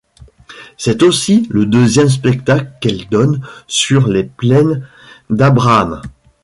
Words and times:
C'est 0.77 1.03
aussi 1.03 1.45
le 1.51 1.67
deuxième 1.67 2.09
spectacle 2.09 2.71
qu'elle 2.81 3.07
donne 3.09 3.45
sur 3.67 4.07
les 4.07 4.23
Plaines 4.23 4.87
d'Abraham. 5.29 6.01